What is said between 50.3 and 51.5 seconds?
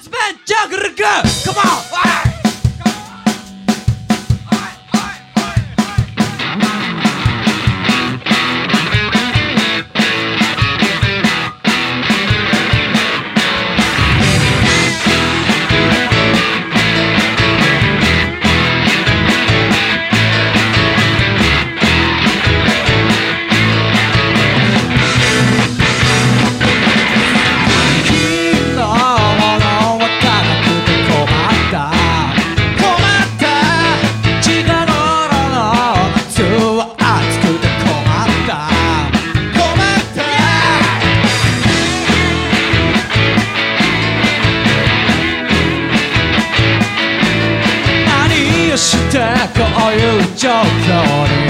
jokes on it.